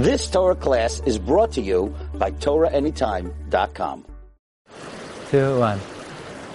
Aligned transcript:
This 0.00 0.30
Torah 0.30 0.54
class 0.54 1.02
is 1.04 1.18
brought 1.18 1.52
to 1.52 1.60
you 1.60 1.94
by 2.14 2.30
TorahAnytime.com. 2.30 4.06
Two, 5.30 5.58
one. 5.58 5.78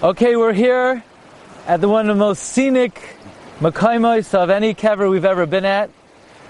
Okay, 0.02 0.34
we're 0.34 0.52
here 0.52 1.04
at 1.68 1.80
the 1.80 1.88
one 1.88 2.10
of 2.10 2.16
the 2.16 2.18
most 2.18 2.42
scenic 2.42 3.00
Makaimos 3.60 4.34
of 4.34 4.50
any 4.50 4.74
kever 4.74 5.08
we've 5.08 5.24
ever 5.24 5.46
been 5.46 5.64
at. 5.64 5.90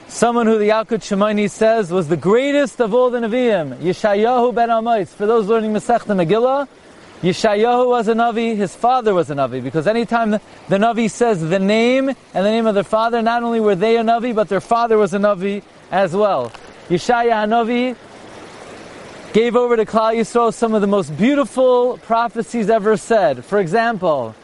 Someone 0.09 0.47
who 0.47 0.57
the 0.57 0.71
Yalkut 0.71 1.05
Shimoni 1.05 1.51
says 1.51 1.91
was 1.91 2.09
the 2.09 2.17
greatest 2.17 2.81
of 2.81 2.95
all 2.95 3.11
the 3.11 3.19
Nevi'im, 3.19 3.77
Yeshayahu 3.77 4.55
ben 4.55 4.71
Amos. 4.71 5.13
For 5.13 5.27
those 5.27 5.49
learning 5.49 5.75
Masechta 5.75 6.17
Megillah, 6.17 6.67
Yeshayahu 7.21 7.91
was 7.91 8.09
a 8.09 8.15
Navi, 8.15 8.57
his 8.57 8.75
father 8.75 9.13
was 9.13 9.29
a 9.31 9.35
Navi, 9.35 9.63
because 9.63 9.87
anytime 9.87 10.31
the, 10.31 10.41
the 10.71 10.79
Navi 10.79 11.11
says 11.11 11.43
the 11.43 11.59
name 11.59 12.09
and 12.09 12.17
the 12.33 12.51
name 12.51 12.67
of 12.67 12.75
their 12.75 12.85
father, 12.85 13.21
not 13.21 13.43
only 13.43 13.61
were 13.61 13.75
they 13.75 13.99
a 13.99 14.03
Navi, 14.03 14.35
but 14.35 14.49
their 14.49 14.63
father 14.63 14.97
was 14.97 15.13
a 15.13 15.19
Navi 15.19 15.63
as 15.91 16.17
well. 16.17 16.51
Yeshaya 16.89 17.33
Hanavi 17.33 17.97
gave 19.33 19.57
over 19.57 19.77
to 19.77 19.85
Klal 19.85 20.15
Yisrael 20.15 20.55
some 20.55 20.73
of 20.73 20.81
the 20.81 20.87
most 20.87 21.17
beautiful 21.17 21.99
prophecies 21.99 22.71
ever 22.71 22.97
said. 22.97 23.45
For 23.45 23.59
example, 23.59 24.37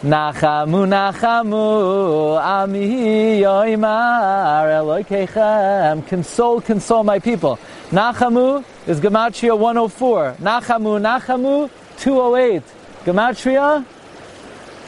Nachamu, 0.00 0.88
Nachamu, 0.88 2.42
Ami 2.42 3.42
Yoimar 3.42 5.04
Elokeichem. 5.04 6.06
Console, 6.06 6.62
console 6.62 7.04
my 7.04 7.18
people. 7.18 7.58
Nachamu 7.90 8.64
is 8.86 8.98
Gematria 8.98 9.58
104. 9.58 10.36
Nachamu, 10.40 10.98
Nachamu 10.98 11.68
208. 11.98 12.62
Gematria, 13.04 13.84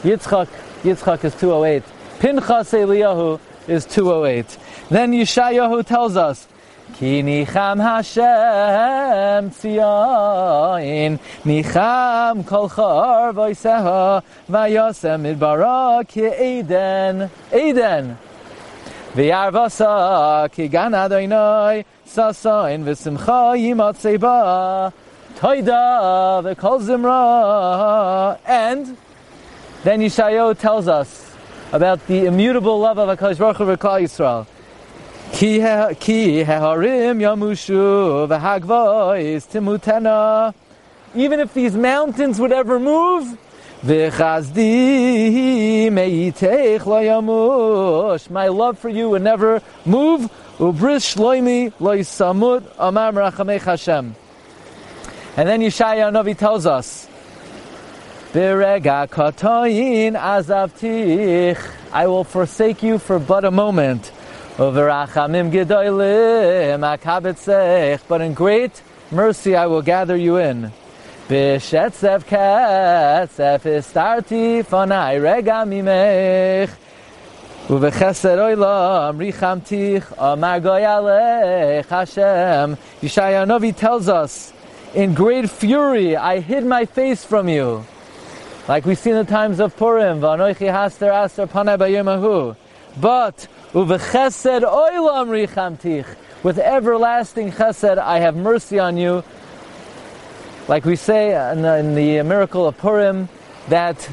Yitzchak, 0.01 0.47
Yitzchak 0.81 1.23
is 1.23 1.35
208. 1.35 1.83
Pinchas 2.17 2.71
Eliyahu 2.71 3.39
is 3.67 3.85
208. 3.85 4.57
Then 4.89 5.11
Yeshayahu 5.11 5.85
tells 5.85 6.17
us, 6.17 6.47
Nicham 6.99 7.79
Hashem 7.81 9.49
tzion, 9.49 11.19
nicham 11.43 12.45
kol 12.45 12.69
chor 12.69 13.33
voiseha, 13.33 14.23
vayosem 14.49 15.21
midbara 15.23 16.07
ki 16.07 16.21
Eden, 16.21 17.29
Eden. 17.51 18.17
V'yarvasa 19.15 20.51
ki 20.51 20.67
gan 20.67 20.93
Adonai, 20.93 21.83
sasain 22.05 22.83
v'simcha 22.85 23.57
yimatzei 23.57 24.19
ba, 24.19 24.93
toida 25.35 26.41
v'kol 26.43 26.79
zimra. 26.79 28.37
And 28.45 28.97
then 29.83 29.99
Yeshayahu 29.99 30.57
tells 30.57 30.87
us 30.87 31.35
about 31.73 32.05
the 32.07 32.25
immutable 32.27 32.79
love 32.79 32.97
of 32.97 33.17
HaKadosh 33.17 33.39
Baruch 33.39 33.57
Hu 33.57 33.65
Yisrael. 33.65 34.45
Ki 35.33 35.59
heharim 35.59 37.19
yamushu 37.19 38.27
v'hagvois 38.27 39.43
timutena. 39.49 40.53
Even 41.15 41.39
if 41.39 41.53
these 41.55 41.75
mountains 41.75 42.39
would 42.39 42.51
ever 42.51 42.79
move, 42.79 43.35
v'chazdi 43.83 45.89
meitech 45.89 46.81
yamush. 46.81 48.29
My 48.29 48.47
love 48.47 48.77
for 48.77 48.89
you 48.89 49.09
would 49.09 49.23
never 49.23 49.59
move. 49.85 50.29
Ubris 50.59 51.15
shloimi 51.15 51.73
lo 51.79 51.97
yisamut 51.97 52.61
amam 52.75 53.15
rachamech 53.15 53.63
Hashem. 53.63 54.15
And 55.35 55.49
then 55.49 55.61
Yeshaya 55.61 56.11
Navi 56.11 56.37
tells 56.37 56.67
us, 56.67 57.07
Birega 58.33 59.09
katoyin 59.09 60.13
azavtich. 60.13 61.57
I 61.91 62.05
will 62.05 62.23
forsake 62.23 62.83
you 62.83 62.99
for 62.99 63.17
but 63.17 63.43
a 63.43 63.51
moment. 63.51 64.11
But 64.55 64.77
in 68.21 68.33
great 68.35 68.81
mercy 69.09 69.55
I 69.55 69.65
will 69.65 69.81
gather 69.81 70.15
you 70.15 70.37
in. 70.37 70.71
Bishetzev 71.27 72.23
ketzef 72.25 73.63
rega 75.23 75.65
Hashem. 81.89 82.77
Tells 83.73 84.09
us, 84.09 84.53
in 84.93 85.13
great 85.15 85.49
fury 85.49 86.15
I 86.15 86.39
hid 86.39 86.63
my 86.63 86.85
face 86.85 87.25
from 87.25 87.49
you. 87.49 87.83
Like 88.67 88.85
we 88.85 88.93
see 88.93 89.09
in 89.09 89.15
the 89.15 89.23
times 89.23 89.59
of 89.59 89.75
Purim, 89.75 90.21
Vanoichi 90.21 90.71
haster 90.71 91.11
aster 91.11 91.47
panai. 91.47 92.55
But. 92.99 93.47
With 93.73 93.89
everlasting 96.59 97.51
chesed, 97.51 97.97
I 97.97 98.19
have 98.19 98.35
mercy 98.35 98.77
on 98.77 98.97
you. 98.97 99.23
Like 100.67 100.85
we 100.85 100.95
say 100.95 101.51
in 101.51 101.63
the, 101.63 101.77
in 101.77 101.95
the 101.95 102.21
miracle 102.21 102.67
of 102.67 102.77
Purim, 102.77 103.29
that 103.69 104.07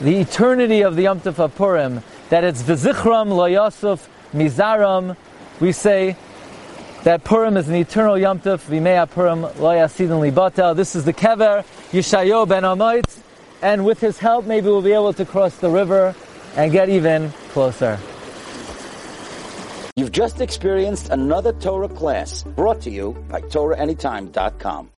the 0.00 0.18
eternity 0.18 0.82
of 0.82 0.96
the 0.96 1.04
Yom 1.04 1.20
Tov 1.20 1.38
of 1.38 1.54
Purim, 1.54 2.02
that 2.28 2.44
it's 2.44 2.62
v'zichram 2.62 3.28
lo 3.28 3.46
yosef 3.46 4.06
mizaram. 4.34 5.16
We 5.58 5.72
say 5.72 6.16
that 7.04 7.24
Purim 7.24 7.56
is 7.56 7.68
an 7.68 7.76
eternal 7.76 8.18
Yom 8.18 8.40
Tov, 8.40 9.10
Purim 9.10 9.42
lo 9.42 9.48
yasidin 9.50 10.20
libatel. 10.30 10.76
This 10.76 10.94
is 10.94 11.04
the 11.06 11.14
kever 11.14 11.64
Yeshayo 11.92 12.46
ben 12.46 12.64
Amoitz, 12.64 13.20
and 13.62 13.86
with 13.86 14.00
his 14.00 14.18
help, 14.18 14.44
maybe 14.44 14.66
we'll 14.66 14.82
be 14.82 14.92
able 14.92 15.14
to 15.14 15.24
cross 15.24 15.56
the 15.56 15.70
river 15.70 16.14
and 16.56 16.72
get 16.72 16.88
even 16.88 17.30
closer. 17.52 17.98
You've 19.96 20.12
just 20.12 20.40
experienced 20.40 21.10
another 21.10 21.52
Torah 21.52 21.88
class 21.88 22.44
brought 22.44 22.80
to 22.82 22.90
you 22.90 23.12
by 23.28 23.42
TorahAnytime.com. 23.42 24.88